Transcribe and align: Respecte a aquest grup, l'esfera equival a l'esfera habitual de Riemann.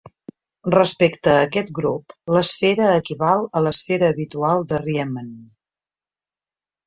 Respecte 0.75 1.31
a 1.33 1.41
aquest 1.47 1.67
grup, 1.79 2.15
l'esfera 2.35 2.87
equival 3.01 3.45
a 3.59 3.63
l'esfera 3.65 4.09
habitual 4.15 4.67
de 4.71 4.79
Riemann. 4.87 5.29